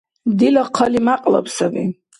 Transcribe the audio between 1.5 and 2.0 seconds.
саби.